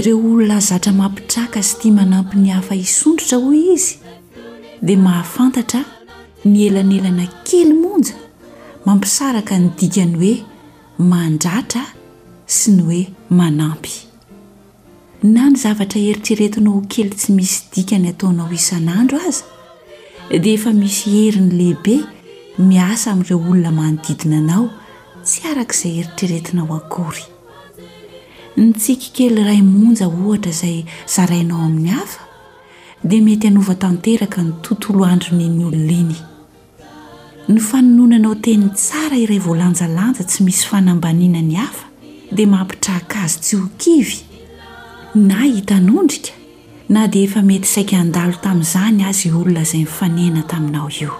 [0.00, 3.98] reo olona azatra mampitraka zy tia manampy ny hafa isondrotra hoy izy
[4.82, 5.80] dia mahafantatra
[6.44, 8.14] ny elanelana kely monja
[8.86, 10.32] mampisaraka ny dika ny hoe
[11.12, 11.82] mandratra
[12.58, 13.02] sy ny hoe
[13.40, 13.92] manampy
[15.34, 19.44] na ny zavatra heritreretinaho kely tsy misy dikany hataona o isan'andro aza
[20.44, 21.94] dia efa misy heriny lehibe
[22.70, 24.64] miasa amin'ireo olona manodidina anao
[25.26, 27.22] tsy araka izay eritreretinao akory
[28.56, 30.76] ny tsika kely ray monja ohatra izay
[31.14, 32.20] zarainao amin'ny hafa
[33.08, 36.18] dia mety hanova-tanteraka ny tontolo androni ny olona iny
[37.48, 41.84] ny fanononanao teny tsara iray voalanjalanja tsy misy fanambanina ny hafa
[42.36, 44.18] dia mampitrahaka azy tsy ho kivy
[45.14, 46.32] na hita nondrika
[46.92, 51.12] na dia efa mety saiky andalo tamin'izany azy olona izay ny fanehana taminao io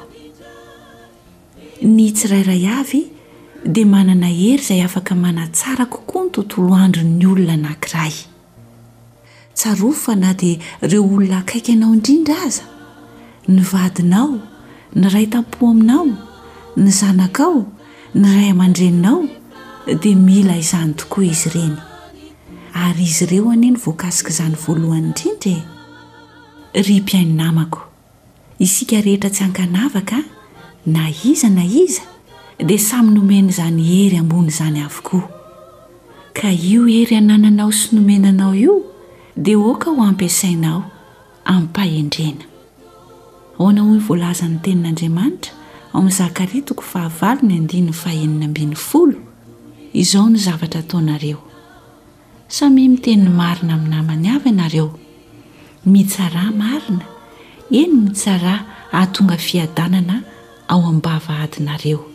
[1.80, 3.02] ny tsirairay avy
[3.64, 8.14] dia manana hery izay afaka manatsarakokoa ny tontolo andro ny olona nankiray
[9.54, 12.66] tsaro fa na dia reo olona akaiky anao indrindra aza
[13.48, 14.40] ny vadinao
[14.94, 16.08] ny ray tampo aminao
[16.76, 17.66] ny zanak ao
[18.14, 19.28] ny ray aman-dreninao
[20.00, 21.76] dia mila izany tokoa izy ireny
[22.74, 25.62] ary izy ireo anie ny voankasika izany voalohany indrindra
[26.74, 27.80] e, ry mpiaininamako
[28.58, 30.18] isika rehetra tsy hankanavaka
[30.86, 32.02] na iza na iza
[32.66, 35.26] di samy nomena izany hery ambony izany avokoa
[36.38, 38.74] ka io hery anananao sy nomenanao io
[39.36, 40.78] dia oka ho ampiasainao
[41.50, 42.44] amin'ny-pahendrena
[43.58, 45.52] ahoana hoy voalazan'ny tenin'andriamanitra
[45.92, 49.18] aoamin'ny zakaria toko fahavalony andinyn faenina mbin'ny folo
[50.02, 51.38] izao ny zavatra ataonareo
[52.48, 54.88] sami miteniny marina aminamany ava ianareo
[55.92, 57.04] mitsarah marina
[57.80, 58.54] eny mitsara
[58.92, 60.22] ahatonga fiadanana
[60.70, 62.11] ao ami'nybavahadinareo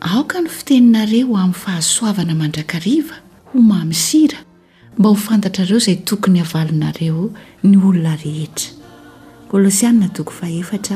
[0.00, 3.16] aoka ny fiteninareo amin'ny fahasoavana mandrakariva
[3.52, 4.38] ho mamisira
[4.98, 7.32] mba ho fantatrareo izay tokony havalonareo
[7.64, 8.72] ny olona rehetra
[9.50, 10.88] kolôsiania tokofat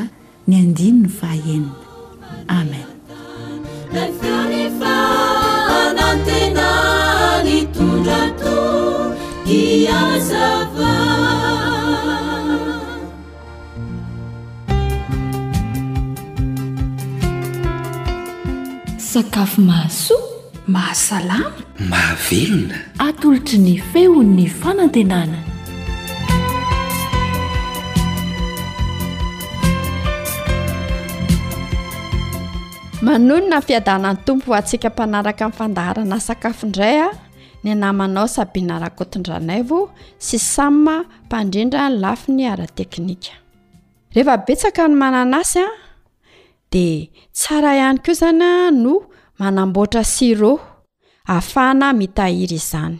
[0.47, 1.73] ny andinony faaenina
[2.47, 2.85] amen
[19.11, 20.15] sakafo mahaso
[20.73, 21.51] mahasalama
[21.91, 22.77] mahavelona
[23.07, 25.39] atolotry ny feon'ny fanantenana
[33.05, 37.09] manonona ny fiadanany tompo atsika mpanaraka in'ny fandaharana sakafoindray a
[37.63, 39.79] ny namanao sabiana rakotondranaivo
[40.25, 40.95] sy samma
[41.27, 43.33] mpandrindray lafi ny ara teknika
[44.15, 45.67] rehefa betsaka ny manana asya
[46.71, 48.93] di tsara ihany koa izany a no
[49.39, 50.51] manamboatra siro
[51.27, 52.97] ahafahana mitahira izany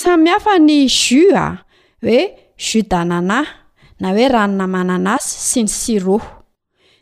[0.00, 1.64] samyhafa ny jus a
[2.04, 2.20] hoe
[2.64, 3.48] jus dananahy
[4.00, 6.16] na hoe ranona manana a sy sy ny siro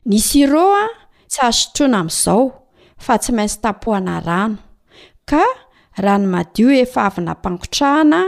[0.08, 0.86] ny siro a
[1.30, 2.42] tsy asotroana amin'izao
[3.04, 4.58] fa tsy maintsy tapohana rano
[5.30, 5.44] ka
[6.04, 8.20] ranomadio efa avyna mpankotrahana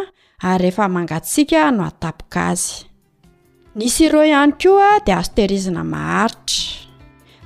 [0.49, 2.77] ary ehefa mangatsiaka no atapoka azy
[3.77, 6.84] ny siro ihany ko a dia asotehirizina maharitra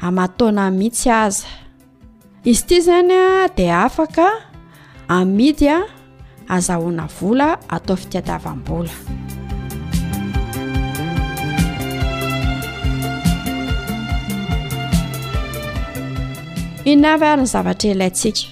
[0.06, 1.46] amataona mihitsy aza
[2.44, 4.26] izy ity zany a di afaka
[5.08, 5.76] amnmidya
[6.56, 8.94] azahoana vola atao fitiadiavam-bola
[16.90, 18.44] inavyaryny zavatra ilaintsika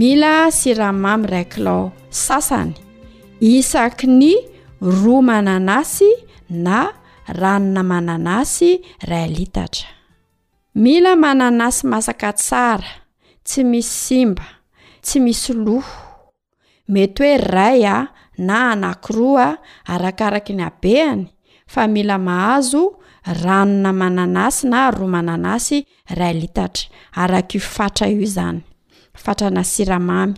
[0.00, 1.82] mila siramamy ray kilao
[2.24, 2.72] sasany
[3.40, 4.32] isaky ny
[4.98, 6.10] roa manan asy
[6.64, 6.76] na
[7.40, 8.70] ranona manan asy
[9.08, 9.88] ray litatra
[10.74, 12.86] mila manan asy masaka tsara
[13.44, 14.46] tsy misy simba
[15.02, 16.30] tsy misy loho
[16.88, 18.06] mety hoe ray a
[18.38, 19.58] na anakiroa a
[19.94, 21.26] arakaraky ny abehany
[21.66, 23.02] fa mila mahazo
[23.42, 25.82] ranona manan asy na roa manan asy
[26.18, 26.86] ray litatra
[27.18, 28.62] arak'io fatra io izany
[29.24, 30.34] fatrana siramamy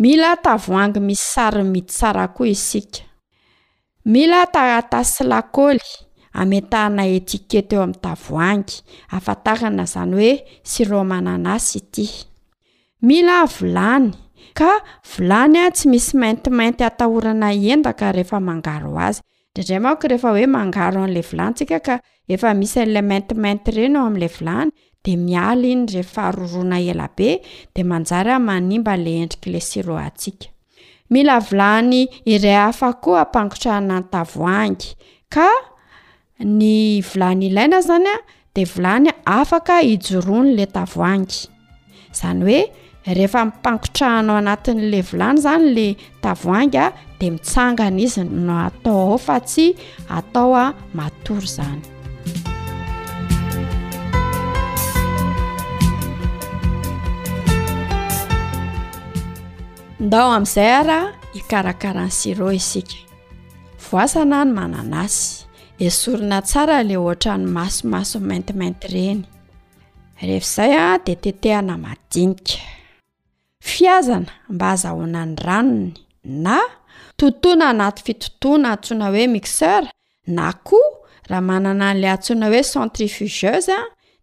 [0.00, 3.02] mila tavohangy misy saromidy tsara koa isika
[4.04, 5.78] mila taatasy lakôly
[6.32, 8.74] ametahana etiketa eo amin'ny tavoangy
[9.12, 10.32] afatarana izany oe
[10.62, 12.06] siromanana sy ity
[13.02, 14.10] mila vilany
[14.54, 14.70] ka
[15.16, 19.96] vilany a tsy misy mantimaty atahorana endaka rehefa mangao azydrindray oa
[22.62, 23.26] tt eny
[23.96, 24.72] o a'la any
[25.04, 27.08] de miaa iny rahaorona ela
[27.74, 30.10] embanla endrka s a
[31.12, 32.72] y iay aa
[33.08, 34.86] oa ampangotrahana n tavoangy
[35.34, 35.48] ka
[36.44, 38.18] ny vilany ilaina zany a
[38.54, 41.40] di vilany afaka ijoroa nylay tavoangy
[42.12, 42.58] izany hoe
[43.16, 45.90] rehefa mipankotrahanao anatin'la vilany zany lay
[46.22, 49.66] tavoangaa dea mitsangana izy no atao ao fa tsy
[50.18, 50.64] atao a
[50.94, 51.82] matoro izany
[60.06, 60.98] ndao amin'izay ara
[61.38, 62.96] ikarakarany siro isika
[63.90, 65.39] voasana ny manana asy
[65.86, 69.22] esorina tsara lay ohatrany masomaso maintimainty ireny
[70.26, 72.58] rehefa izay a de tetehana madinika
[73.70, 75.90] fiazana mba hazahona ny ranony
[76.44, 76.56] na
[77.20, 79.82] totoana anaty fitotoana antsona hoe mixeur
[80.36, 80.88] na koa
[81.30, 83.82] raha manana an'la antsona hoe centrifugieuse a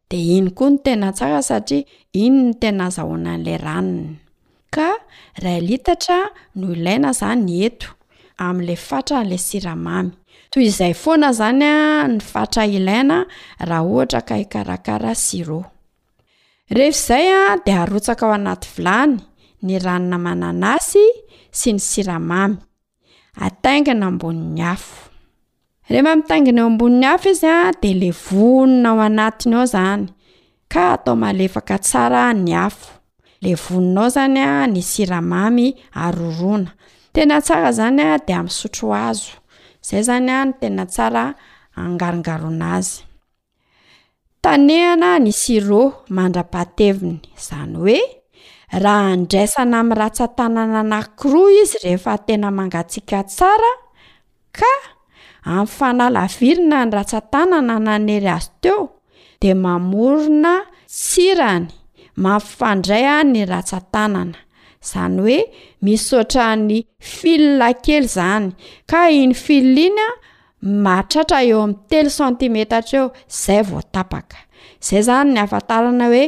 [0.10, 1.83] de iny koa no tena tsara satria
[2.24, 4.10] iny no tena azahona an'lay ranony
[4.75, 4.89] ka
[5.44, 6.18] ray litatra
[6.60, 7.88] no ilaina izany eto
[8.45, 10.12] amin'lay fatra n'la siramamy
[10.62, 13.18] izay foana zany a ny fatra ilaina
[13.68, 15.59] raha ohatra ka ikarakara siro
[16.77, 17.27] refzay
[17.65, 19.13] de arotsaka ao anaty vilany
[19.65, 21.06] ny ranina mananasy
[21.59, 21.80] sy ny
[23.38, 24.77] angaiangaamboya
[25.89, 26.01] iy
[27.81, 31.81] de le ina aanany ao zanyktoaeka
[37.77, 39.31] zany de asotroazo
[39.88, 41.25] zay zany a ny tena tsara
[41.80, 43.07] agarongarona zy
[44.44, 45.84] tanehana ny siro
[46.16, 48.00] mandra-pateviny izany oe
[48.84, 53.74] raha andraisana amin'ny ratsantanana nankiroa izy rehefa tena mangatsiaka tsara
[54.60, 54.74] ka
[55.50, 58.81] amin'ny fanalavirina ny ratsantanana nanery azy teo
[59.42, 60.54] de mamorina
[61.04, 61.66] sirany
[62.24, 64.36] mampifandray a ny ratsantanana
[64.84, 65.39] izany oe
[65.88, 66.78] misy sotra ny
[67.12, 68.48] filna kely izany
[68.92, 70.10] ka iny filla iny a
[70.86, 73.07] matratra eo ami'ny telo sentimeta atra eo
[73.42, 74.39] zay votapaka
[74.81, 76.24] izay zany ny afantarana oe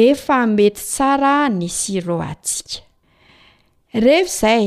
[0.00, 2.80] efa mety tsara ny siro atsika
[4.04, 4.64] rehefa izay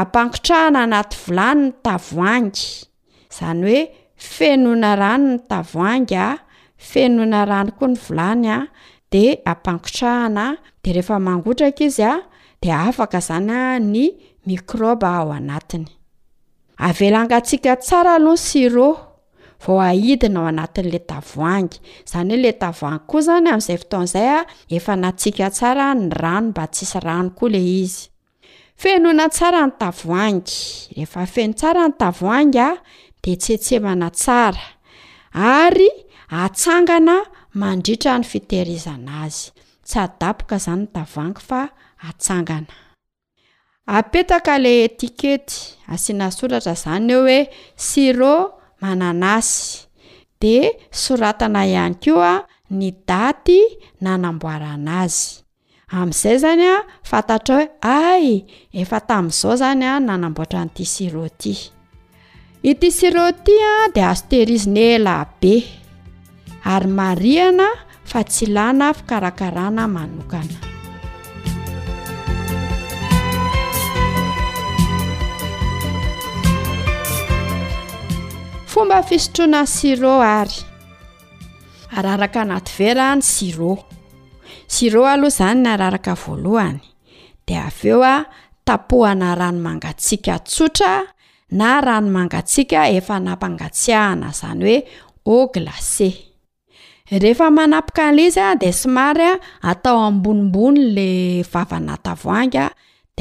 [0.00, 2.66] ampangotrahana anaty volany ny tavoangy
[3.32, 3.82] izany oe
[4.34, 6.30] fenona rano ny tavoangy a
[6.90, 8.58] fenona rany koa ny volany a
[9.12, 10.46] de apangotrahana
[10.82, 12.14] de rehefa mangotraka izy a
[12.62, 14.10] de afaka izany a ny
[14.46, 15.86] mikroba ao anatiny
[16.76, 18.88] avelangatsika tsara alohany siro
[19.66, 21.76] vaoaidina ao anatin'la tavoangy
[22.10, 30.42] zany ole taangy koa zany amzay fotozayanomba tssy rano koa le izyfenona tsarany tavoang
[30.96, 32.80] rehfafenotsaranytavoangade
[33.66, 34.60] seeana sara
[35.62, 35.88] ary
[36.44, 37.16] atsangana
[37.60, 39.42] mandritrany fitehirizana azy
[39.86, 41.62] tsy adaoka zany ny tavangy fa
[42.08, 42.66] atsangana
[43.98, 45.54] apetaka le etikety
[45.92, 47.38] asiana soratra izany eo hoe
[47.88, 48.34] siro
[48.82, 49.58] manana asy
[50.42, 50.54] de
[51.02, 52.34] soratana ihany ko a
[52.78, 53.58] ny daty
[54.04, 55.20] nanamboara ana azy
[55.96, 56.76] amin'izay izany a
[57.10, 57.66] fantatra hoe
[58.06, 58.24] ay
[58.82, 61.54] efa tamin'izao izany a nanamboatra nyity siroti
[62.70, 65.54] iti siroti a dia asoteirizine elahbe
[66.72, 67.68] ary mariana
[68.10, 70.69] fa tsy lana fikarakarana manokana
[78.72, 80.58] fomba fisotroana siro ary
[81.98, 83.72] araraka anaty verany siro
[84.74, 86.78] siro aloha izany ny araraka voalohany
[87.46, 88.16] de av eo a
[88.66, 90.92] tapohana ranomangatsiaka tsotra
[91.58, 94.76] na rano mangatsiaka efa nampangatsiahana izany hoe
[95.40, 96.10] au glace
[97.22, 99.34] rehefa manapoka lizya de somary a
[99.70, 101.08] atao ambonimbony la
[101.52, 102.68] vavanatavoangaa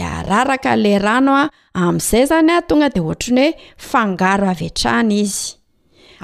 [0.03, 3.57] araraka le rano a amin'izay izany a tonga de ohatrany hoe
[3.91, 5.45] fangaro avetrahana izy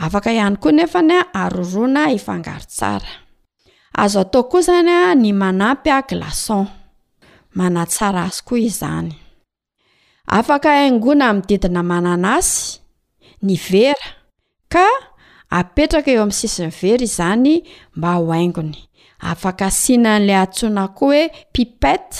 [0.05, 3.09] afaka ihany koa nefany a arorona ifangaro tsara
[4.01, 6.65] azo atao koa izany a ny manampy a glason
[7.57, 9.09] manatsara azy koa izany
[10.37, 12.61] afaka haingona amididina manana asy
[13.45, 14.09] ny vera
[14.73, 14.85] ka
[15.59, 17.51] apetraka eo amin'ny sisinny vera izany
[17.95, 18.75] mba hoaingony
[19.29, 21.21] afaka sianan'la antsona koa hoe
[21.53, 22.17] pipete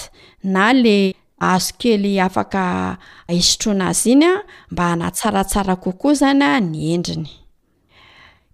[0.54, 0.98] na le
[1.40, 4.34] azo kely afaka ahisotroana azy iny a
[4.72, 7.28] mba hanatsaratsara kokoa izany a ny endriny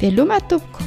[0.00, 0.84] veloma tompoko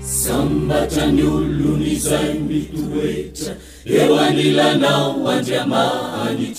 [0.00, 3.52] sambatra ny ollonyizay mitooetra
[3.84, 6.58] de oanilanao andramahanit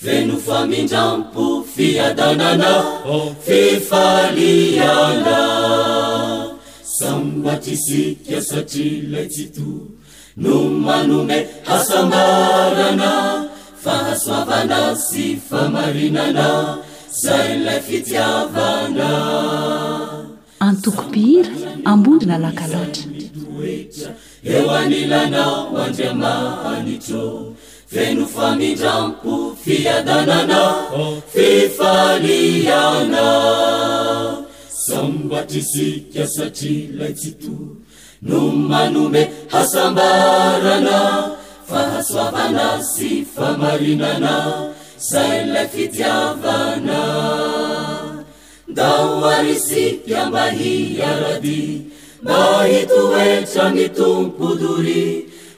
[0.00, 5.40] feno famindrampo fiadananao fifaliala
[6.98, 9.68] samy matrisika satri lay tsy to
[10.36, 10.54] no
[10.86, 11.38] manome
[11.68, 13.10] hasamarana
[13.82, 16.46] fahasoavana sy famarinana
[17.22, 19.10] zay lay fitiavana
[20.66, 21.52] antokom-pihira
[21.90, 24.06] ambondrina lakalaatrata
[24.54, 27.47] eo anilanao andriamahany tro
[27.88, 30.62] feno famindramko fiadanana
[31.32, 33.26] fifaliana
[34.86, 37.54] sambatrisika satri lay tsyto
[38.28, 38.40] no
[38.70, 39.22] manome
[39.54, 40.98] hasambarana
[41.68, 44.34] fahasoavana sy famarinana
[45.10, 47.00] zay lay fitiavana
[48.76, 51.62] daoarisika mahiaradi
[52.22, 55.27] ba hitoetra mi tomko dory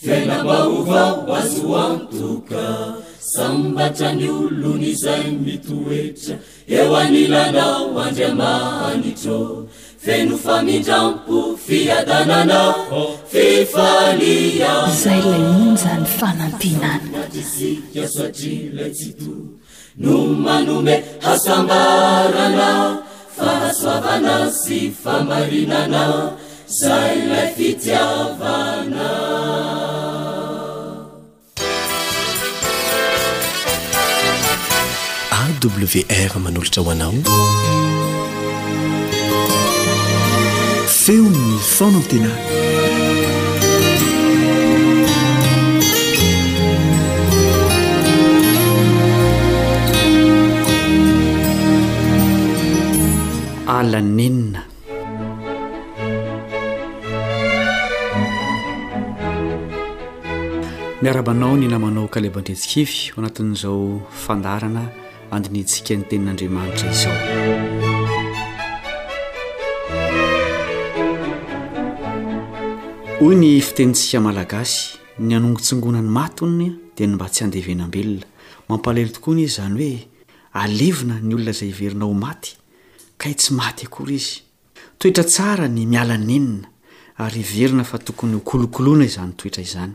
[0.00, 4.14] fenamaova azoantoka sambatra oh.
[4.14, 6.34] ny olon'zay mitoetra
[6.78, 9.68] eo anilanao andriamanitro
[10.04, 12.60] fenofamindrampo fiatanana
[13.32, 19.34] fifanzay lay injany fanampinana atisika satri lay tsyto
[20.00, 20.12] no
[20.44, 22.68] manome hasambarana
[23.36, 26.04] fahasoavana sy famarinana
[26.78, 29.08] zay lay fitiavana
[35.68, 37.12] wr manolotra hoanao
[40.88, 42.30] feonno fona tena
[53.78, 54.62] alanenina
[61.02, 63.84] miarabanao ny namanao kalebandretsikify ho anatin'izao
[64.24, 64.84] fandarana
[65.36, 67.22] andinitsika ny tenin'andriamanitra izany
[73.20, 78.26] hoy ny fitenitsika malagasy ny anongontsongona ny matyny dia ny mba tsy handevenambelona
[78.68, 79.94] mampalelo tokoany izy zany hoe
[80.62, 82.52] alevina ny olona izay iverina ho maty
[83.20, 84.36] ka y tsy maty akory izy
[84.98, 86.66] toetra tsara ny miala nenina
[87.22, 89.94] ary hiverina fa tokony hokolokoloana izany toetra izany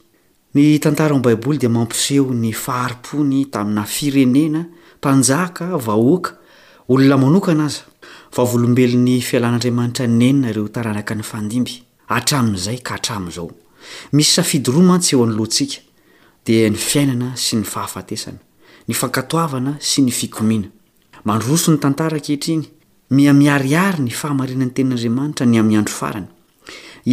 [0.53, 4.65] ny tantaran baiboly di mampiseho ny faharipony tamina firenena
[4.97, 6.31] mpanjaka vahoaka
[6.89, 7.67] olonanokana
[8.37, 11.77] alobel'ny fialan'anramanitra nennaeoakny'ayantsy
[16.47, 18.39] ena ny fiainana sy ny fahaftesana
[18.87, 20.67] ny fnkatoavana sy ny fikomina
[21.23, 22.65] manroso ny tantara kehtriny
[23.15, 26.29] miamiariary ny fahamarinanytenin'andriamanitra ny aadro farana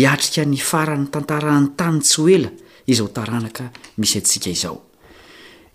[0.02, 2.50] iatrika ny farany tantarantany tsy ela
[2.88, 3.64] izaho taranaka
[4.00, 4.76] misy atsika izao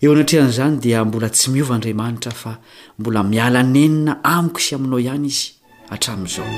[0.02, 2.56] eo anatrean'izany dia mbola tsy miova andriamanitra fa
[2.98, 5.44] mbola miala nenina amiko isy aminao ihany izy
[5.90, 6.50] hatramin'izao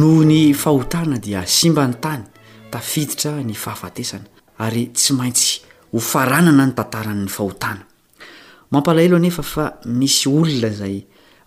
[0.00, 2.24] noho ny fahotana dia simba ny tany
[2.70, 4.24] tafiditra ny fahafatesana
[4.58, 5.60] ary tsy maintsy
[5.92, 7.84] hofaranana ny tantaran'ny fahotana
[8.72, 10.96] mampalahelo a anefa fa misy olona zay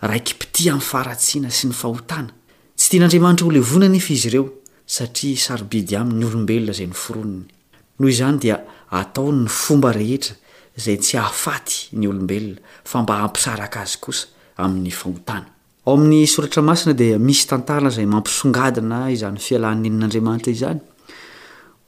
[0.01, 2.31] raiky mpitia amin'ny faharatsiana sy ny fahotana
[2.75, 4.45] tsy tean'andriamanitra ole vonana efa izy ireo
[4.95, 7.45] satria sarobidy aminyny olombelona izay ny foronony
[7.99, 8.57] noho izany dia
[8.91, 10.35] atao ny fomba rehetra
[10.83, 14.27] zay tsy ahafaty ny olombelona fa mba hampisaraka azy kosa
[14.65, 15.47] amin'ny fahotana
[15.85, 20.81] ao amin'ny soratra masina dia misy tantara zay mampisongadina izany fialanyinyn'andriamanitra izany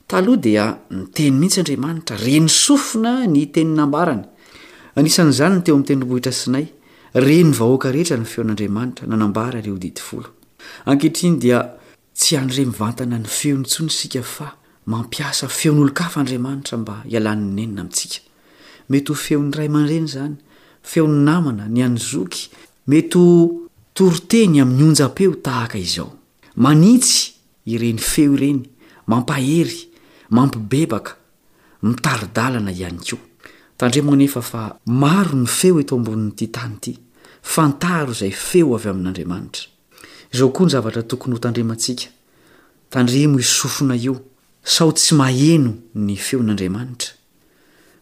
[0.09, 4.25] taloha dia ny teny mihitsy andriamanitra reny sofina ny teny nambaana
[4.97, 6.65] asan'zany n teo ami'tenyroira sinay
[7.13, 8.53] eny hoa heneo'any dty aemina
[13.19, 14.21] ny feo nysny ska
[14.93, 17.31] mampiasa feon'olokafa andriamaniramba nna
[17.83, 21.79] amitsikamety feonyaneny zanyfeony nna ny
[23.93, 26.11] toroteny amin'ny onja-peo tahaka izao
[26.57, 27.33] manitsy
[27.65, 28.59] ireny feo ireny
[29.07, 29.79] mampahery
[30.33, 31.11] mampibebaka
[31.83, 33.17] mitaridalana ihany ko
[33.77, 36.93] tandremo nefa fa maro ny feo eto ambonin'nyity tany ity
[37.53, 39.63] fantaro izay feo avy amin'andriamanitra
[40.33, 42.07] izao koa ny zavatra tokony ho tandrimantsika
[42.89, 44.15] tandremo isofona io
[44.63, 47.13] saho tsy maheno ny feo n'andriamanitra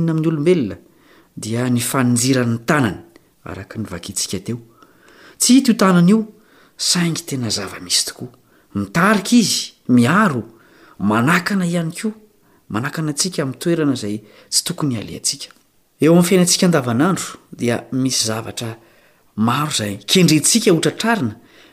[5.80, 9.60] enaingytenazaamisy oamiaika izy
[9.98, 10.42] miaro
[11.10, 12.14] manakana ihany koa
[12.74, 14.16] manaana atsika mtoerana ay
[14.52, 15.38] tsy toony aam'y
[16.04, 17.28] iainantsika ndavanandro
[17.60, 18.72] dia misy zavatra
[19.54, 21.36] ao zay kendrentsika otratrarina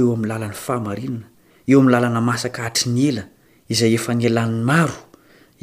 [0.00, 1.26] eo am'nylalany fahamarinana
[1.70, 3.24] eo am'ny lalana masaka hatry ny ela
[3.72, 4.98] izay efalan'ny maro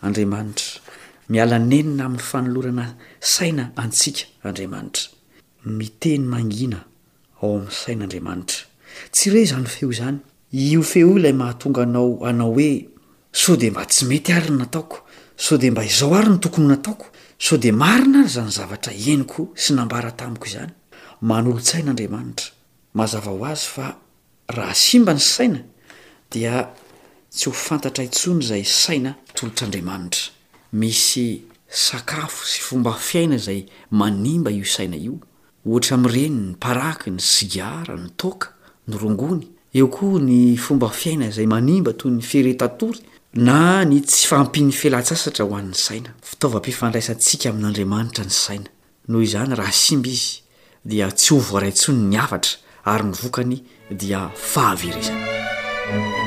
[0.06, 3.64] andrataiaenna am'ny fnolonaaintyao'ysaina
[8.02, 8.60] andriamanitra
[9.10, 10.18] tsy ire zany feo izany
[10.70, 12.70] io feo i ilay mahatonga anao anao hoe
[13.32, 14.98] sao de mba tsy mety aryn nataoko
[15.44, 17.06] so de mba izao ary ny tokony honataoko
[17.38, 20.72] sao de marina ay za ny zavatra eniko sy nambara tamiko izany
[21.28, 22.46] manolo-tsain'andriamanitra
[22.98, 23.86] mazava ho azy fa
[24.56, 25.60] raha simba ny saina
[26.30, 26.54] dia
[27.30, 30.24] tsy ho fantatra itsony zay saina tolotr'andriamanitra
[30.80, 31.28] misy
[31.86, 35.14] sakafo sy fomba fiaina zay manimba io saina io
[35.66, 38.48] ohatra am'ireny ny paraky ny sigara ny toka
[38.88, 39.44] ny rongony
[39.76, 42.98] eo koa ny fomba fiaina zay manimba toy ny firetatory
[43.44, 48.68] na ny tsy faampian'ny fehlatsasatra ho an'ny saina fitaovampifandraisatsika amin'andriamanitra ny saina
[49.08, 50.40] noho izany raha simba izy
[50.84, 52.56] dia tsy ho voaraintsony ny avatra
[52.94, 53.58] ary ny vokany
[53.92, 56.17] dia fahaverezana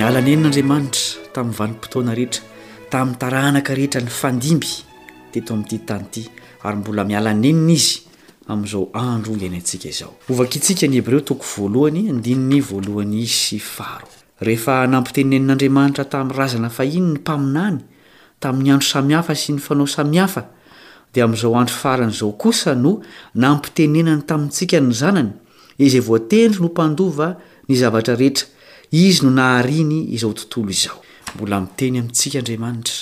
[0.00, 2.40] mialanenin'andriamanitra tamin'nyvanimpotoana rehetra
[2.92, 6.22] tamin'nytaranaka rehetra ny fandimbyteto am'tytanty
[6.68, 7.98] aymbola mianenia izy
[8.48, 17.78] a'zaoandoyaa ovtia ny hebreoto aloany yy sfaehefa nampitenenin'andriamanitra tami'nyrazana fahiny ny mpaminany
[18.42, 20.42] tamin'ny andro samiafa sy ny fanao samihafa
[21.12, 22.92] di amin'izao andro farany zao kosa no
[23.44, 25.32] nampitenenany tamintsika ny zanany
[25.86, 27.28] izy voatendry nompandova
[27.68, 28.46] ny zvrrehera
[28.92, 30.98] izy no nahariny izao tontolo izao
[31.34, 32.94] mbola miteny amintsikaandriamanitra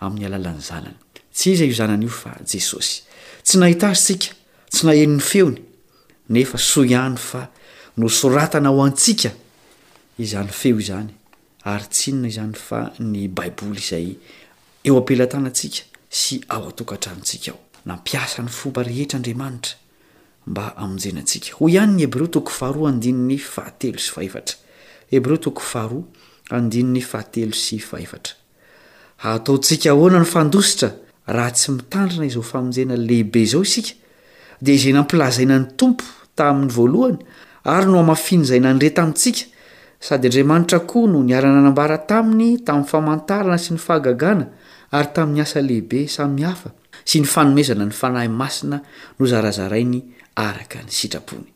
[0.00, 0.34] yl'iaoyty
[3.62, 5.50] aiazysika tsy nahenny eonyeo
[7.96, 9.32] noona ao antia
[10.18, 11.10] y eoyytinona
[12.06, 12.28] izny
[13.00, 15.80] nyaioyayopltnaasika
[16.20, 19.74] sy ao atoatrantsikaao nampiasany fomba rehetra adriamanitra
[20.56, 24.54] ma ajenatsika ho ianynyhebreo toko faharoaandinny fahatelo sy faefatra
[29.22, 30.90] ataontsika hoana ny fandositra
[31.26, 33.94] raha tsy mitandrina izao famonjena lehibe izao isika
[34.60, 36.04] dia izay ny ampilazaina ny tompo
[36.36, 37.16] tamin'ny voalohany
[37.64, 39.44] ary no hamafiny zaina nire tamintsika
[40.00, 44.44] sady indriamanitra koa no niara-na nambara taminy tamin'ny famantarana sy ny fahagagana
[44.92, 46.70] ary tamin'ny asa lehibe saihafa
[47.04, 48.82] sy ny fanomezana ny fanahy masina
[49.18, 50.00] no zarazarainy
[50.36, 51.55] araka ny sitrapony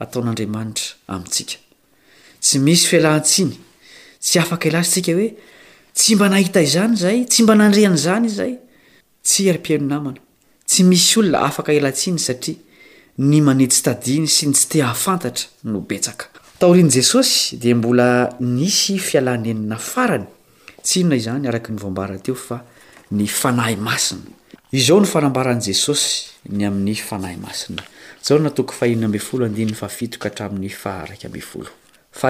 [0.00, 0.76] atoarmanitatny
[1.08, 1.30] aloemb
[6.34, 14.78] ahiany zay ty mb nanrhan'zany zaytsy arpeo namnatsy isy olonaaaklatsiny satriany netsytdny sy ny tsy
[14.90, 18.08] ehfantatranoeatanjesosy de mbola
[18.40, 20.26] nisy fialaneninafarany
[20.84, 22.56] tsinona izany araky nyvombarateofa
[23.16, 26.10] ny fanahy mainaiao nyfanambaranjesosy
[26.56, 27.82] ny amin'ny fanahy masina
[28.32, 28.50] ao na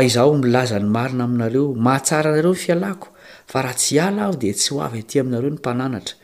[0.09, 3.07] 'yaomilazany marina aminareomahatsara anareofialako
[3.51, 6.15] fa raha tsy ala aho de tsy oavy aty aminareo ny mpananatra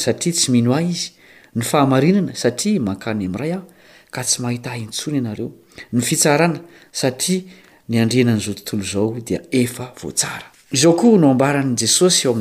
[2.44, 3.60] sata ankyamraya
[4.14, 5.50] tsy mahita ntsony anareo
[5.94, 6.60] ny fitsarana
[6.92, 7.42] satria
[7.90, 12.36] ny andrianan'izao tontolo izao dia efa voatsara izao koa noambaran' jesosy o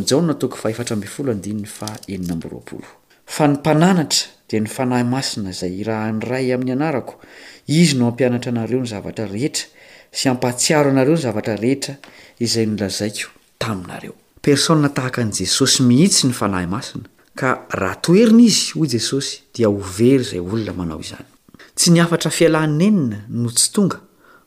[3.29, 7.15] fa ny mpananatra dia ny fanahy masina izay raha nydray amin'ny anarako
[7.67, 9.65] izy no ampianatra anareo ny zavatra rehetra
[10.13, 11.97] sy ampatsiaro anareo ny zavatra rehetra
[12.39, 18.71] izay nolazaiko taminareo persona tahaka n' jesosy mihitsy ny fanahy masina ka raha toerina izy
[18.79, 21.27] hoy jesosy dia ho very izay olona manao izany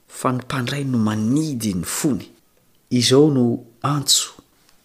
[0.10, 2.26] fa nympandray no manidy ny fony
[2.92, 4.32] izao no antso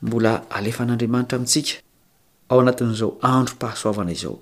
[0.03, 1.81] mbola alefa n'andriamanitra amintsika
[2.49, 4.37] ao anatin'zao andropahasoavana izao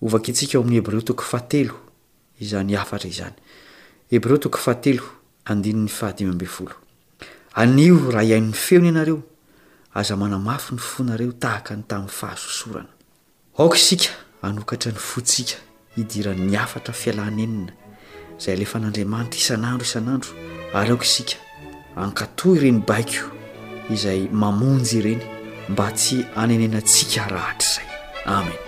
[0.00, 1.76] ovak itsika o amin'ny hebreo tok fahatelo
[2.40, 3.34] izanyafatra izany
[4.10, 5.02] hebreo tok fahatelo
[5.44, 6.70] andinny fahadimmoo
[7.54, 12.88] aha iain'ny feonyianeoazamanamafy ny fonareo tahaka ny tamin'ny fahasosorana
[13.76, 14.10] isika
[14.42, 15.56] anokatra ny fotsika
[15.96, 17.72] idirnyafatrafialanenina
[18.38, 20.32] zay lefa an'andriamanitra isan'andro isan'andro
[20.78, 21.36] ary ako isika
[22.04, 23.24] ankatoy ireny baiko
[23.94, 25.24] izay mamonjy ireny
[25.72, 27.98] mba tsy hanenenantsika rahatra izay
[28.38, 28.60] amin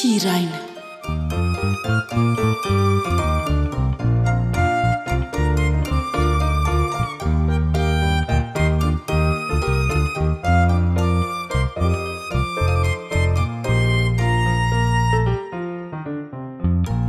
[0.00, 0.58] ty raina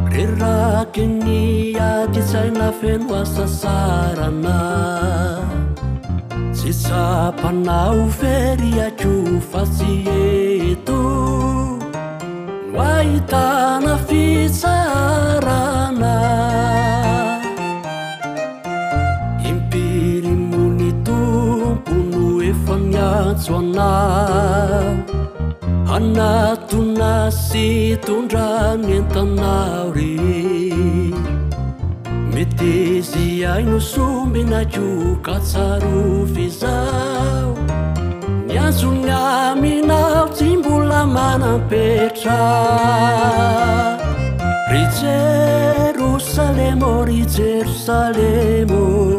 [0.10, 4.60] re raky ny atysainafeno asasarana
[6.88, 9.14] sapanao fery ako
[9.50, 9.94] fasy
[10.72, 11.02] eto
[12.78, 16.16] oahitana fitsarana
[19.52, 23.92] impirimony tompo no efanyatso ana
[25.98, 27.12] anatona
[27.46, 27.68] sy
[28.06, 28.50] tondra
[28.88, 30.12] mentanao ry
[33.56, 34.88] ainosunbenaco
[35.24, 37.54] katsaro fizao
[38.56, 42.40] nan su naminau timbulamana petra
[44.72, 49.15] ri jerusalemo ri zerusalemo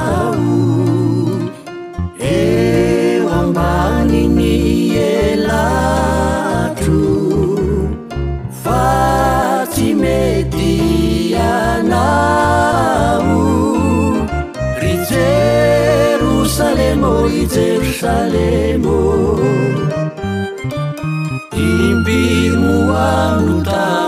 [17.49, 18.97] jerusalemo
[21.63, 24.00] imbirnuanka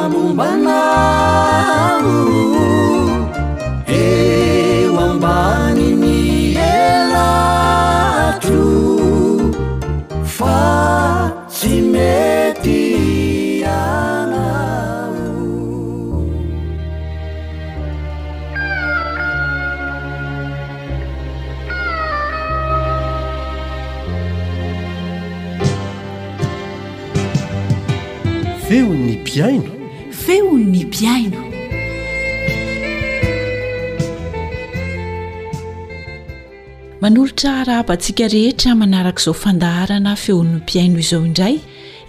[29.36, 31.40] ifeonny mpiaino
[37.02, 41.56] manolotra rabantsika rehetra manaraka izao fandaharana feonny mpiaino izao indray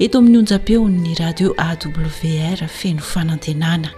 [0.04, 3.90] eto amin'ny onja-peo'ny radio awr feno fanantenana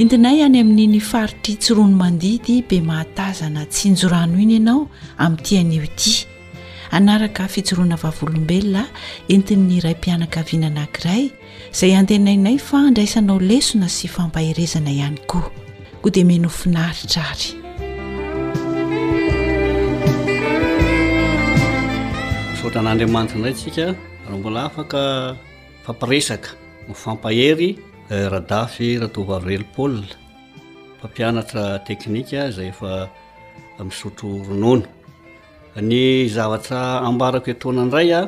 [0.00, 4.80] entinay any amininy faritry htsiroano mandidy be mahatazana tsinjorano iny ianao
[5.24, 6.14] amin'nyti anyeo ity
[6.96, 8.82] anaraka fitsoroana vavolombelona
[9.34, 11.24] entin''ny iray mpianaka viananankiray
[11.72, 15.50] izay antenainay fa andraisanao lesona sy fampaherezana ihany koa
[16.02, 17.46] koa dia menofinaritra ary
[22.52, 23.84] misaotan'andriamanitra indray tsika
[24.26, 25.00] raha mbola afaka
[25.84, 26.48] fampiresaka
[26.88, 27.70] no fampahery
[28.10, 30.16] eh, radafy rahatovavelopaolia
[30.98, 32.92] mpampianatra teknika zay efa
[33.86, 34.86] misotro ronona
[35.88, 38.20] ny zavatra ambarako etaoana ndray a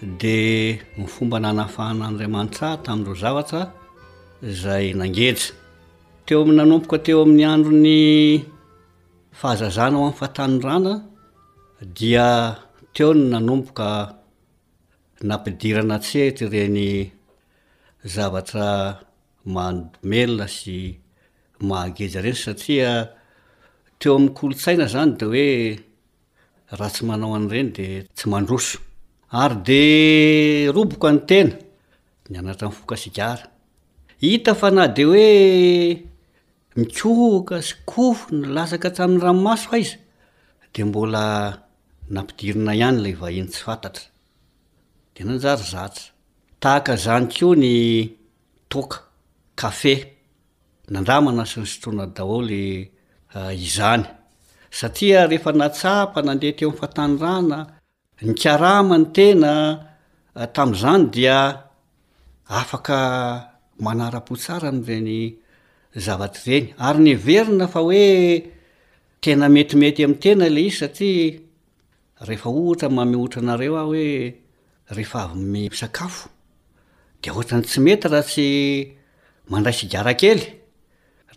[0.00, 3.62] de ny fomba nanafahan'andriamanitra ah tam'reo zavatra
[4.62, 5.50] zay nangeja
[6.26, 8.46] teo am'nanomboka teo amn'ny andro ny
[9.38, 10.92] fahazazanao ami'y fatanorana
[11.96, 12.28] dia
[12.94, 13.88] teo ny nanomboka
[15.28, 17.10] nampidirana tsy hty reny
[18.14, 18.66] zavatra
[19.54, 20.76] manodomelona sy
[21.68, 22.90] mahageja ireny satria
[23.98, 25.48] teo am'ny kolontsaina zany de hoe
[26.78, 28.78] raha tsy manao an' ireny de tsy mandroso
[29.30, 31.56] ary de roboko ny tena
[32.30, 33.46] ny anatran foka sigara
[34.20, 35.24] hita fa na de hoe
[36.76, 39.96] mikoka sy kofony lasaka tra ami'ny ranomaso fa izy
[40.72, 41.24] de mbola
[42.08, 44.00] nampidiina ihany lay vahiny tsy fantaa
[45.14, 46.00] denanjary zata
[46.60, 47.74] tahaka zany koa ny
[48.72, 48.96] tôka
[49.60, 49.94] kafe
[50.92, 52.64] nandramanasi ny sotroana daholy
[53.36, 54.04] ah, izany
[54.72, 57.58] satia ehefa natsapa nandeha te amy fatanydrana
[58.22, 59.78] ny karama ny tena
[60.34, 61.66] ah, tam'zany dia
[62.50, 62.98] afaka
[63.78, 65.38] manara-po tsara amreny
[65.94, 68.40] zavatry reny ary ny verina fa hoe
[69.22, 74.34] tena metimety am'y tena la izy satriaehaohta mame otraanaeo ah hoeeh
[74.90, 76.28] aym aafod
[77.38, 78.46] hatra'ny tsy mety raha tsy
[79.50, 80.42] mandray sigara kely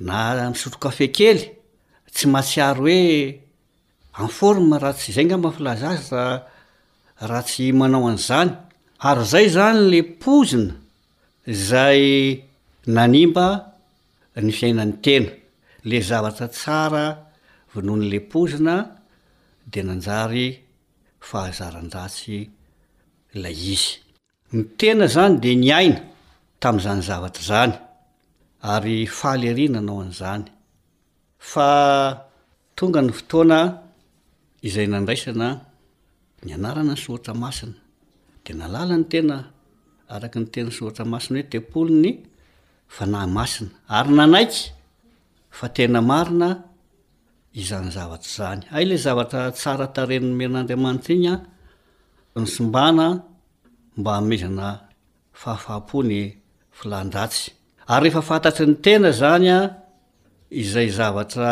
[0.07, 0.17] na
[0.51, 1.41] misotro kafe kely
[2.15, 3.31] tsy mahatsiary hoe
[4.23, 6.25] anforma raha tsy zay gah mahafilaza azy ra
[7.29, 8.49] raha tsy manao an'izany
[9.09, 10.73] ary zay zany le pozina
[11.69, 12.01] zay
[12.95, 13.45] nanimba
[14.43, 15.31] ny fiainan'ny tena
[15.89, 17.05] le zavatra tsara
[17.71, 18.75] vonoanyle pozina
[19.71, 20.47] de nanjary
[21.27, 22.39] fahazarandratsy
[23.41, 23.91] lay izy
[24.53, 25.99] ny tena zany de ni aina
[26.61, 27.73] tam'zany zavatra zany
[28.73, 30.43] ary fahalerinanao an'izany
[31.51, 31.69] fa
[32.77, 33.59] tonga ny fotoana
[34.67, 35.47] izay nandraisana
[36.45, 37.77] ny anarana ny soatra masina
[38.45, 39.37] de nalala ny tena
[40.13, 42.11] arak ny tenay sotra masina hoe tepoli ny
[42.95, 46.49] fanah masina ary nanaikeaina
[47.61, 51.33] izan'ny zavatra zany ay le zavatra tsara tarenny men'andriamanitra ignya
[52.41, 53.05] ny sombana
[53.99, 56.19] mba mezanafahafahapony
[56.79, 57.41] ilandraty
[58.01, 59.57] ry efafantat ny ena zanya
[60.63, 61.49] izay zavatra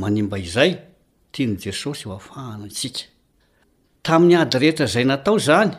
[0.00, 0.70] manimba izay
[1.32, 3.04] tiany jesosy o afahana tsika
[4.06, 5.74] tami'ny ady rehetra zay natao zany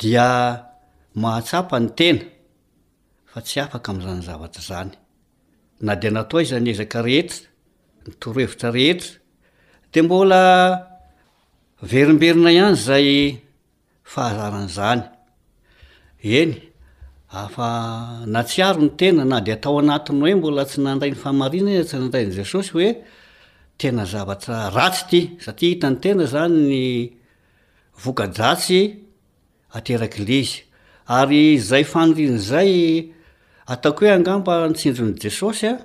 [0.00, 0.28] dia
[1.20, 2.24] mahatsapa ny tena
[3.30, 4.92] fa tsy afaka amzany zavatra zanya
[16.20, 16.58] zeakeh
[17.34, 17.66] nafa
[18.32, 21.84] na tiaro ny tena na de atao anatiny hoe mbola tsy nandray ny fahamarina ny
[21.88, 22.88] tsy nandrayny jesosy hoe
[23.80, 26.80] tena zavatra ratsy ity satria hitany tena zany ny
[28.00, 29.04] vokadratsy
[29.72, 30.62] aterak'le izy
[31.06, 33.12] ary zay fanrian' zay
[33.66, 35.78] ataoko hoe angamba nitsindrony jesosy a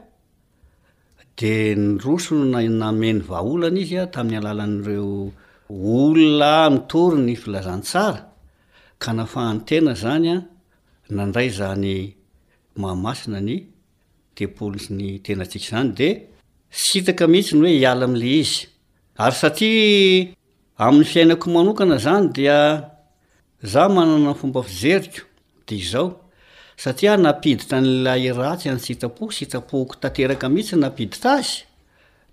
[1.38, 5.32] de nyrosony nanameny vaolana izya tamin'ny alala n'ireo
[6.00, 8.22] olna mytory ny filazantsara
[9.00, 10.38] ka nafahanytena zany a
[11.16, 12.16] nandray zany
[12.80, 13.56] mahamasina ny
[14.36, 16.10] tepolsy ny tenatsika zany de
[16.72, 18.56] sitaka mihitsy ny hoe iala amla izy
[19.22, 20.37] ary satria
[20.78, 22.58] amin'ny fiainako manokana zany dia
[23.62, 25.26] za manana ny fomba fijeriko
[25.68, 26.10] de izao
[26.78, 28.14] satria napiditra nla
[28.54, 31.66] atsy any sitapoo sitapohko tateraka mihitsy napiditra azy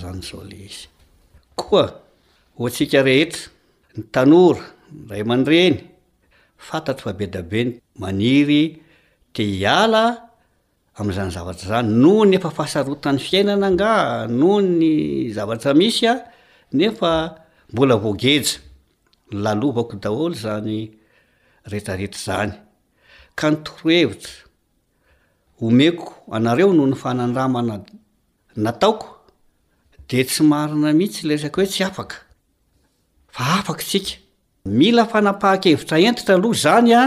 [4.92, 5.76] nray mandreny
[6.58, 8.82] fantatro fabe dabeny maniry
[9.34, 10.28] teiaa
[10.94, 13.92] am'zany zavatra zany noho nefa fahasarotany fiainana nga
[14.28, 16.14] noho ny zavatra misy a
[16.72, 17.38] nefa
[17.72, 18.58] mbola voageja
[19.30, 20.76] lalovako daholo zany
[21.64, 22.52] reetrarehetra zany
[23.34, 24.32] ka nytoro hevitra
[25.66, 27.74] omeko anareo noho ny fanandramana
[28.56, 29.08] nataoko
[30.08, 32.16] de tsy marina mihitsy lesaka hoe tsy afaka
[33.34, 34.12] fa afak tsika
[34.64, 37.02] mila fanapaha-kevitra entitra aloha zany a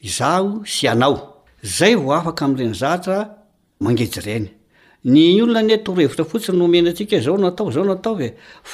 [0.00, 3.36] izao sy anao zay vao afaka amreny zatra
[3.80, 4.48] mangejy reny
[5.04, 8.16] ny olonane torhevitra fotsiny nomena asika zao nataoao natao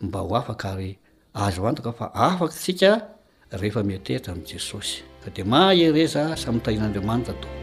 [0.00, 0.90] mba ho afaka ry
[1.34, 2.90] azo antoka fa afaka sika
[3.50, 7.62] rehefa mitehitra amin' jesosy fa di mahereza samytahian'andriamanitra toko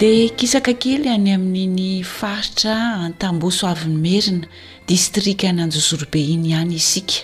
[0.00, 2.74] dia kisaka kely any amin'ny faritra
[3.06, 4.48] antamboasoaviny merina
[4.88, 7.18] distrika nanjozorobeiny ihany isika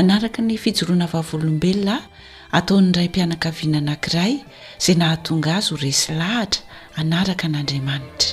[0.00, 2.00] anaraka ny fijoroana vavolombelonaa
[2.58, 4.32] ataon'iray mpianaka viana anankiray
[4.84, 6.62] zay nahatonga azy ho resy lahatra
[7.00, 8.32] anaraka n'andriamanitra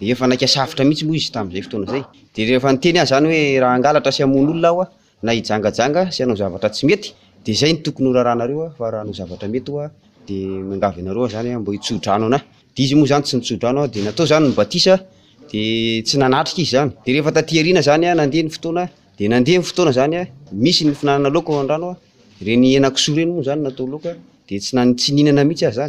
[0.00, 2.02] efa naika svitra mihitsy moa izy tamzay fotoanazay
[2.34, 4.82] de efantenyazany oe raha angalatra syamon'olona ho
[5.22, 10.38] anaijangajanga sy anao zavatra tsy metyde zay ny tokony raharahanareoa farahanao zavata mety ade
[10.78, 14.90] nganareo zanymb tsodrano nadizy moa zany tsy itsodrano de nataozanydy
[25.68, 25.88] aa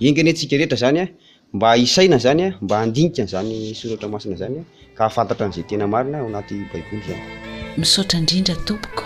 [0.00, 1.08] engany antsika rehetra zany a
[1.52, 4.62] mba isaina zany a mba handinikan'zany sorotra masina zanya
[4.96, 7.22] ka hahafantatra an'izay tena marina o anaty baibony any
[7.80, 9.04] misaotra indrindra tompoko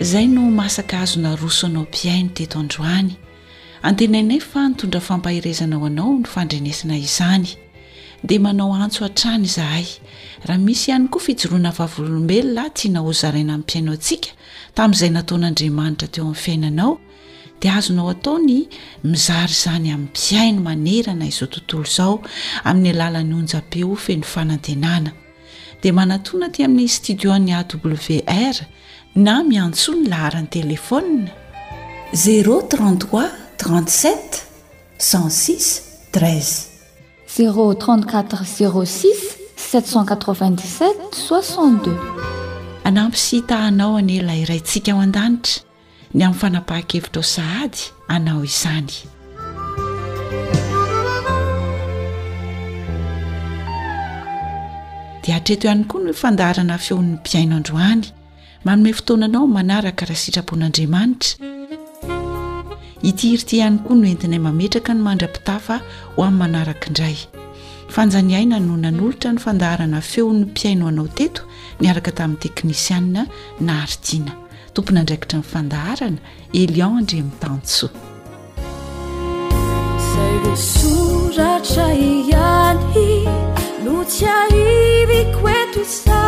[0.00, 3.16] zay no masaka azo na rosoanao am-piaino teto androany
[3.82, 7.48] antenanayfa notondra fampahirezana ao anao ny fandrenesina izany
[8.24, 9.86] dia manao antso an-trany zahay
[10.44, 14.28] raha misy ihany koa fijoroana avavolombelona tiahna hozaraina minpiainao ntsika
[14.76, 16.90] tamin'izay nataon'andriamanitra teo amin'ny fiainanao
[17.62, 18.56] dia azonao ataony
[19.12, 22.14] mizary izany amin'ny piainy manerana izao tontolo izao
[22.70, 25.12] amin'ny alalan'ny onjabe ho feny fanantenana
[25.82, 28.56] dia manatoana ty amin'ny stidion'ni awr
[29.26, 31.26] na miantsoa ny laharani telefonna
[32.24, 33.24] zero33
[33.64, 34.40] 37
[35.08, 35.50] s6
[36.20, 36.40] 3
[37.36, 39.04] zeo4z6
[39.72, 42.25] 77 62
[42.88, 45.54] anampisy hitahanao anelayraintsika ho an-danitra
[46.16, 47.80] ny amin'ny fanapahan-kevitra o sahady
[48.14, 48.92] anao izany
[55.22, 58.04] dia atreto ihany koa no fandaharana feon'ny mpiaino androany
[58.66, 61.38] manome fotoananao manaraka kraha sitrapon'andriamanitra
[63.08, 65.76] itihirity ihany koa no entinay mametraka ny mandra-pitafa
[66.14, 67.16] ho amin'ny manaraka indray
[67.96, 71.42] fanjaniaina nona n' olotra ny fandaharana feon'ny mpiaino anao teto
[71.80, 73.24] miaraka tamin'ny teknisianna
[73.68, 74.32] nahardina
[74.74, 76.20] tompona andraikitra nfandaharana
[76.62, 77.86] elion andre mi'ntanso
[80.08, 83.08] zay resoratra iany
[83.84, 86.22] no tsy ahivy koeto iza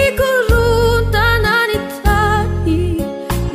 [0.00, 2.80] ikorontananytany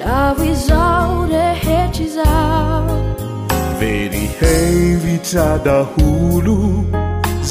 [0.04, 2.34] laho izao rehetra iza
[3.82, 6.58] very hevitra daolo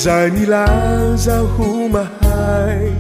[0.03, 2.93] zay nilaza homahai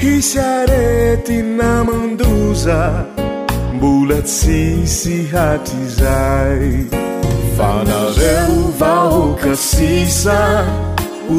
[0.00, 2.78] hisarety namandoza
[3.74, 6.68] mbolatsisy hatri zay
[7.56, 10.38] vanazeo vaokasisa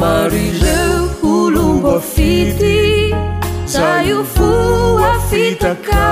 [0.00, 0.76] marize
[1.20, 2.95] holobafity
[3.72, 6.06] zayufuafitaka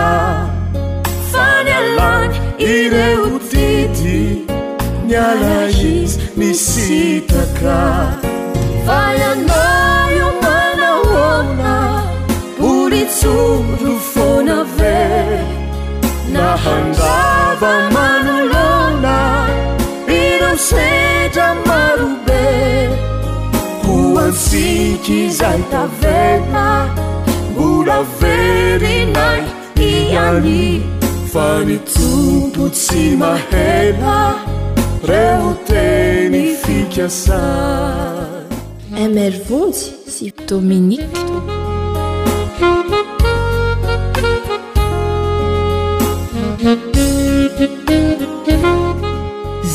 [1.33, 4.43] faνyalan iireuutiti
[5.11, 7.77] nalais nisitaka
[8.89, 11.75] faianaio manalona
[12.59, 14.99] puricurufonaβe
[16.35, 19.19] nahandava manulonna
[20.19, 22.43] ireuseĝa marube
[23.87, 26.69] kuansiki zaitaβena
[31.35, 34.37] fanitopotsy maha
[35.09, 37.41] reo teny fikasa
[39.15, 39.79] mervony
[40.15, 41.03] sy dôminik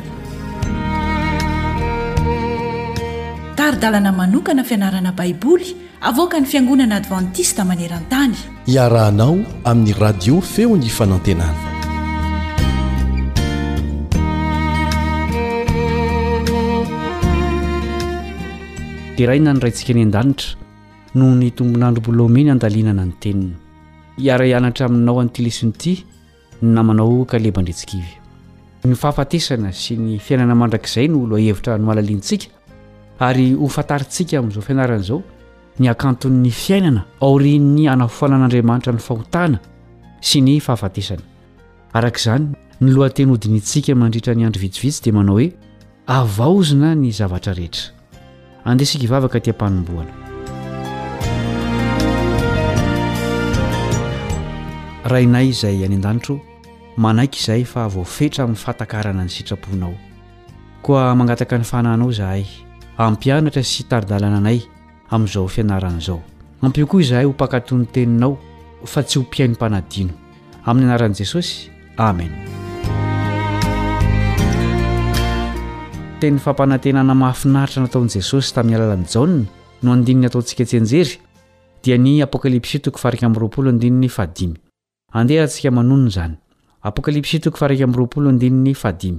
[3.82, 5.68] dalana manokana fianarana baiboly
[6.10, 8.32] avoka ny fiangonana adventista maneran-tany
[8.76, 9.36] iarahanao
[9.72, 11.60] amin'ny radio feo ny fanantenana
[19.16, 20.50] dia irai na nyraintsika any an-danitra
[21.20, 23.54] noho ny tombonandrobolaomeny andalinana ny teniny
[24.24, 25.94] hiaraianatra aminao anytilesinyity
[26.74, 28.12] na manao kalebandretsikivy
[28.90, 32.56] ny fahafatesana sy ny fiainana mandrakizay no olo ahevitra noalaliantsika
[33.20, 35.22] ary ho fantaritsika amin'izao fianarana izao
[35.80, 39.58] ny akanton'ny fiainana aorinny anafoana an'andriamanitra ny fahotana
[40.22, 41.22] sy ny fahafatesany
[41.98, 42.48] araka izany
[42.82, 45.50] ny loatenyhodinyntsika mandritra ny andro vitsivitsy dia manao hoe
[46.20, 47.94] avaozina ny zavatra rehetra
[48.66, 50.14] andesika ivavaka tiampanomboana
[55.10, 56.38] rainay izay any an-danitro
[56.98, 59.94] manaiky izay fa vaofetra amin'ny fantakarana ny sitraponao
[60.86, 62.46] koa mangataka ny fananao izahay
[63.06, 64.60] ampianatra sy taridalana anay
[65.14, 66.20] amin'izao fianaran' izao
[66.62, 68.34] ampio koa izahay ho mpakatony teninao
[68.92, 70.14] fa tsy hompiaino mpanadino
[70.66, 71.52] amin'ny anaran'i jesosy
[71.98, 72.32] amen
[76.20, 79.30] teny fampanantenana mahafinaritra nataon'i jesosy tamin'ny alalan'ni jaoa
[79.84, 81.14] no andininy ataontsika tsenjery
[81.84, 84.58] dia ny apokalipsi toko faraky amy roapolo andininy fadimy
[85.20, 86.34] andeha antsika manonna zany
[86.90, 89.16] apokalips toko farak rapoloaiy fadim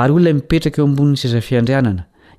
[0.00, 2.02] ary olonay mipetraka eo ambon'ny sazafiandrianana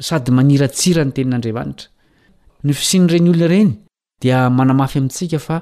[0.00, 1.88] sady manira tsira ny tenin'andriamanitra
[2.64, 3.72] ny fisinreny olona ireny
[4.22, 5.60] dia manamafy amintsika fa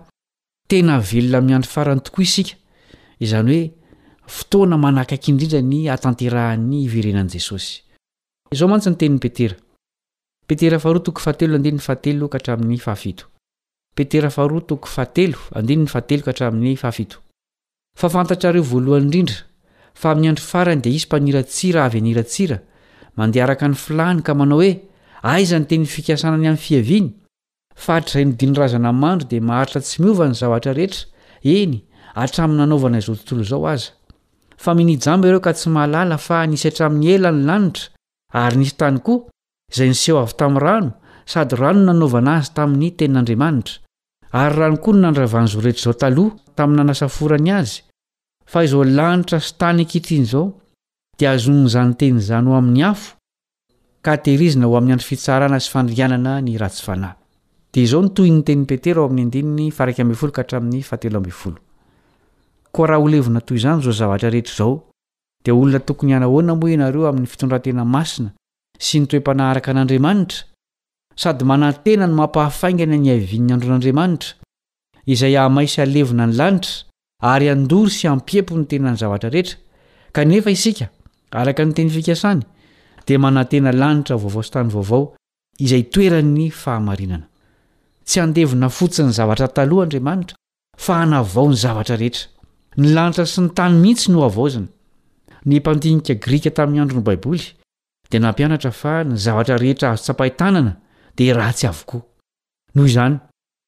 [0.69, 2.53] tena velona miandro farany tokoa isika
[3.23, 3.73] zany hoe
[4.37, 7.73] fotoana manakaky indrindra ny atanterahan'ny iverenan' jesosy
[8.63, 9.57] ao antsy ny tenn'ny petera
[10.47, 11.29] peteridrindaa a
[20.11, 20.35] arany
[20.77, 22.59] dimanatiaayairatira
[23.21, 24.71] mandeha araka ny filany ka manao hoe
[25.33, 27.09] aiza ny teny fikasana ny amin'ny fihaviany
[27.85, 31.05] fa hatr'izay nidinyrazana mandro dia maharitra tsy miova ny zavatra rehetra
[31.59, 31.77] eny
[32.19, 33.91] hatramin'n nanaovana izao tontolo izao aza
[34.65, 37.87] fa mini jamba ireo ka tsy mahalala fa nisy atramin'ny ela ny lanitra
[38.45, 39.27] ary nisy tany koa
[39.73, 40.91] izay nyseho avy tamin'ny rano
[41.33, 43.77] sady rano ny nanaovana azy tamin'ny tenin'andriamanitra
[44.43, 47.75] ary rano koa no nandravan'zo retr' izao taloha tamin'ny anasaforany azy
[48.53, 50.47] fa izao lanitra sy tany kitrin' izao
[51.21, 53.17] i azonn'zanyteny zany ao amin'ny afo
[54.45, 56.41] ezina ho amin'ny andro fitaana sy andrina
[66.67, 68.31] yeamin'ny fitondratenamasina
[68.87, 70.45] sy nytoe-panaharaka an'andriamanitra
[71.17, 74.31] sady manantena no mampahafaingany ny aviny andro an'andriamanitra
[75.07, 76.73] izay amaisy alevina ny lanitra
[77.33, 79.59] ary andory sy ampiepo ny tenany zavatra rehetra
[80.13, 80.87] kanefa isika
[81.31, 82.43] araka ny teny fikasany
[83.07, 85.03] dia manantena lanitra vaovao sytany vaovao
[85.65, 87.27] izay toerany fahamarinana
[88.07, 90.37] tsy handevina fotsi ny zavatra taloha andriamanitra
[90.85, 92.27] fa hanavao ny zavatra rehetra
[92.81, 94.69] ny lanitra sy ny tany mihitsy no avaozany
[95.47, 97.45] ny mpandinika grika tamin'ny andro no baiboly
[98.11, 100.73] dia nampianatra fa ny zavatra rehetra azo tsapahitanana
[101.17, 102.03] dia ratsy avokoa
[102.75, 103.17] noho izany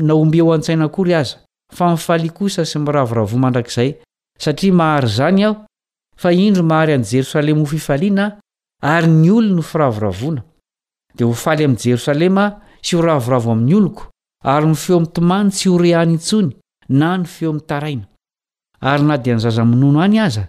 [0.06, 1.36] na ombe ho an-tsaina kory aza
[1.76, 3.90] fa mifaly kosa sy miravoravo mandrakizay
[4.42, 5.54] satria mahary zany aho
[6.16, 8.26] fa indro mahary amin'y jerosalema ho fifaliana
[8.94, 10.42] ary ny olony hofiravoravona
[11.16, 12.44] dia hofaly am' jerosalema
[12.84, 14.02] sy horavoravo amin'ny oloko
[14.54, 16.50] ary ny feo mtomany tsy ho rehany intsony
[16.88, 18.06] na ny feo mitaraina
[18.90, 20.44] ary na di nzazaminono any aza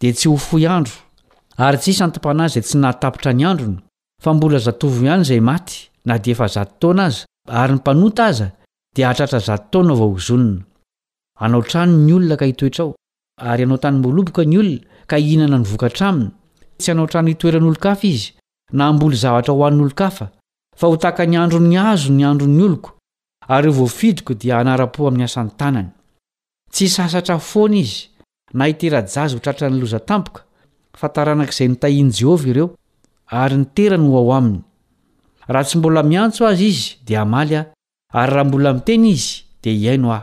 [0.00, 0.92] dia tsy hofoy andro
[1.56, 3.78] ary tsy santimpanazy zay tsy nahatapitra ny androny
[4.22, 7.26] fa mbola azatovo ihany zay maty na deatona aza
[7.68, 10.18] yympanota azaaaaoa
[16.78, 18.32] tsy anaotranoitoeran'olo-kafa izy
[18.78, 20.26] na mboly zavatra hoan'n'olo-kafa
[20.78, 22.90] fa ho taka ny androny azo ny andro'ny oloko
[23.48, 25.86] ary voafidiko dia anara-po amin'ny asantanny
[26.72, 28.10] tsy sasatra fona izy
[28.54, 30.42] na iterajazy hotratra ny lozatampoka
[30.96, 32.68] fataranak'zay nitahiny jehovah ireo
[33.28, 34.62] ary nitera ny ho ao aminy
[35.48, 37.66] raha tsy mbola miantso azy izy di amaly ahy
[38.20, 40.18] ary raha mbola miteny izy di iaioo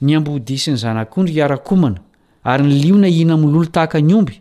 [0.00, 2.00] nambodisny zanakondry iarakomana
[2.44, 4.34] ary nyliona ina milolo tahaka ny omby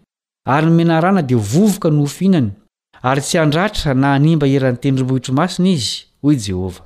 [0.45, 2.49] ary nymenarana dia vovoka ny hofinany
[3.03, 6.85] ary tsy andratra na hanimba iranytendrombohitromasiny izy hoy jehova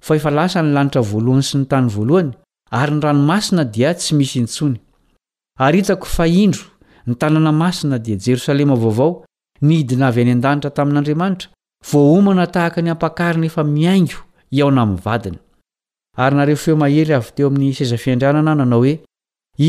[0.00, 2.32] fa efa lasa ny lanitra voalohany sy ny tany voalohany
[2.72, 4.78] ary ny ranomasina dia tsy misy ntsony
[5.66, 6.64] ary hitako fa indro
[7.06, 9.10] ny tanàna masina dia jerosalema vaovao
[9.68, 11.48] nidina avy any an-danitra tamin'andriamanitra
[11.90, 14.20] voahomana tahaka ny ampakarina efa miaingo
[14.58, 15.38] iao naminy vadina
[16.22, 18.94] ary nare feo mahely avy teo amin'ny sezafiandrianana nanao hoe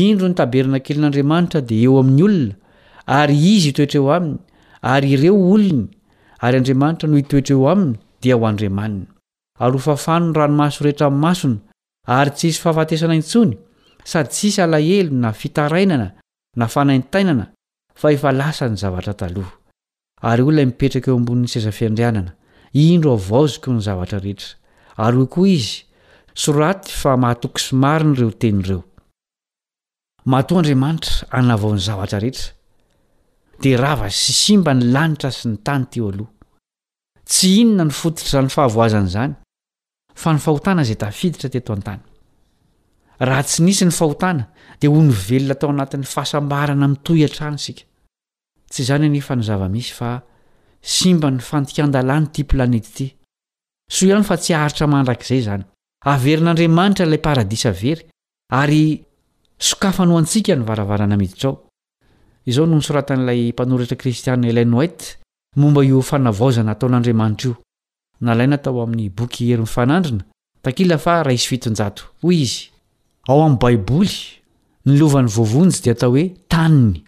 [0.00, 2.54] indro ny tabernakelin'andriamanitra dia eo amin'ny olona
[3.20, 4.36] ary izy itoetreo aminy
[4.82, 5.84] ary ireo olony
[6.44, 9.06] ary andriamanitra noho itoetra eo aminy dia ho andriamanina
[9.66, 11.58] yfahfano no ranomahasorehetra n'nymasona
[12.18, 13.52] ary tsisy fahafatesana intsony
[14.04, 16.08] sady tsisy alahelo na fitarainana
[16.56, 17.46] na fanaintainana
[17.94, 19.52] fa efa lasa ny zavatra taloha
[20.30, 22.32] ary onay mipetraka eo ambonin'ny sezafiandrianana
[22.86, 25.72] indro avaozyko ny zavatra rehetra yo koa izy
[26.34, 28.60] soraty fa mahatok so mariny reoteony
[31.82, 32.30] ztrehetra
[33.62, 36.30] d rava sy simba ny lanitra sy ny tany teoaloha
[37.28, 39.32] tsy inona ny fototr' zany fahavoazana izany
[40.22, 42.00] fa ny fahotana zay tafiditra te to atany
[43.28, 44.44] raha tsy nisy ny fahotana
[44.80, 47.78] de ho nyvelona tao anat'ny fahasambarana mtoyan sik
[48.70, 50.14] tsy nyyef yasy a
[51.10, 53.06] imb ny fanikandalànyity planetyty
[53.94, 55.64] so ihany fa tsy aritamanrakzay zany
[56.12, 58.02] averin'andriamanitralay paradisa very
[58.60, 58.82] ary
[59.68, 61.54] sokafano atsikanyvaraana idiao
[62.62, 65.00] onoy soratan'lay mpanoritra kristian laoet
[65.60, 67.56] momba io fanavaozana ataon'adramanitra io
[68.20, 70.24] na laina tao amin'ny boky heri'nyfanandrina
[70.62, 72.60] tankila fa ra isy fitonjato hoy izy
[73.28, 74.14] ao amin'ny baiboly
[74.86, 77.02] nilovan'ny vovonjy dia tao hoe taniny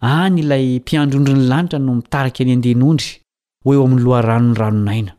[0.00, 3.16] any ah, ilay mpiandrondry ny lanitra no mitaraka ny andenondry
[3.64, 5.12] ho eo amin'ny loharanony ranonaina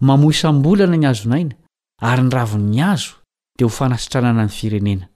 [0.00, 1.54] mamoisam-bolana ny azonaina
[2.00, 3.12] ary nyravin'ny azo
[3.58, 5.08] dia ho fanasitranana ny firenena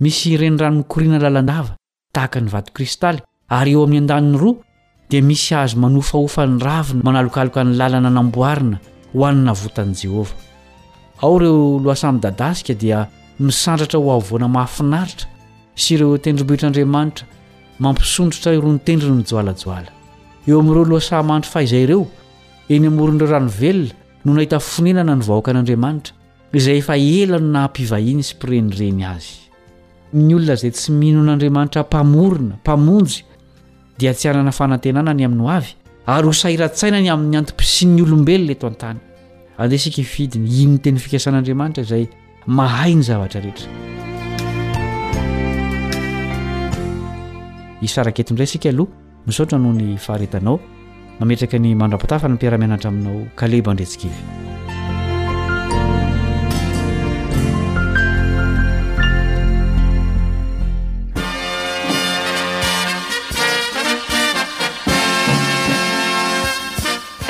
[0.00, 1.76] misy ireny ranon'ny koriana lalandava
[2.14, 3.20] tahaka ny vato kristaly
[3.58, 4.67] ary eo amin'ny an-danin'ny roa
[5.08, 8.78] dia misy azo manofahofa ny raviny manalokaloka ny lalana namboarina
[9.14, 10.36] ho anynavotan' jehovah
[11.24, 12.98] ao ireo loasamidadasika dia
[13.46, 15.26] misandratra ho avvoana mahafinaritra
[15.82, 17.24] sy ireo tendrombohitra'andriamanitra
[17.84, 19.90] mampisondrotra iroa nytendri ny joalajoala
[20.48, 22.02] eo amin'ireo loasaymantry faa izay ireo
[22.76, 23.94] eny amorin'ireo rano velona
[24.26, 26.14] no nahita finenana ny vahoaka an'andriamanitra
[26.60, 29.32] izay efa ela no nahampivahiany sy preny reny azy
[30.14, 33.18] ny olona izay tsy mihinoan'andriamanitra mpamorona mpamonjy
[33.98, 35.72] dia atsy anana fanantenana ny amin'ny ho avy
[36.14, 39.00] ary ho saira-tsainany amin'ny antompisin'ny olombelona eto an-tany
[39.62, 42.04] andehsika ifidiny inyny teny fikasan'andriamanitra izay
[42.60, 43.68] mahai ny zavatra rehetra
[47.88, 50.56] isaraketondray sika aloha misaotra noho ny faharetanao
[51.20, 54.67] mametraka ny mandrapatafa nympiaramianatra aminao kalebandretsika evy